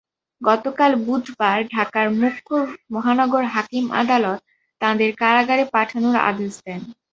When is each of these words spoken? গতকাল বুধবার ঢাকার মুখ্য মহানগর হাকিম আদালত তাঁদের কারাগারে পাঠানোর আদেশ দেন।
গতকাল 0.41 0.91
বুধবার 1.05 1.57
ঢাকার 1.71 2.07
মুখ্য 2.19 2.49
মহানগর 2.93 3.43
হাকিম 3.53 3.85
আদালত 4.01 4.39
তাঁদের 4.81 5.11
কারাগারে 5.21 5.63
পাঠানোর 5.73 6.15
আদেশ 6.29 6.53
দেন। 6.65 6.81